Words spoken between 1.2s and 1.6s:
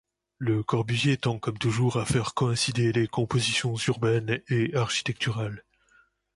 comme